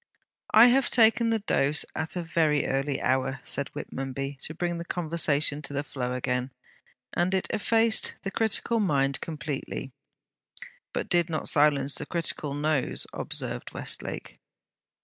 'I 0.55 0.65
have 0.65 0.89
taken 0.89 1.29
the 1.29 1.37
dose 1.45 1.85
at 1.95 2.15
a 2.15 2.23
very 2.23 2.65
early 2.65 2.99
hour,' 2.99 3.39
said 3.43 3.69
Whitmonby, 3.75 4.39
to 4.41 4.55
bring 4.55 4.83
conversation 4.85 5.61
to 5.61 5.73
the 5.73 5.83
flow 5.83 6.13
again, 6.13 6.49
'and 7.13 7.35
it 7.35 7.45
effaced 7.51 8.15
the 8.23 8.31
critical 8.31 8.79
mind 8.79 9.21
completely.' 9.21 9.91
'But 10.91 11.07
did 11.07 11.29
not 11.29 11.47
silence 11.49 11.93
the 11.93 12.07
critical 12.07 12.55
nose,' 12.55 13.05
observed 13.13 13.75
Westlake. 13.75 14.39